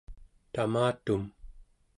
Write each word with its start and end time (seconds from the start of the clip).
tamatum 0.53 1.21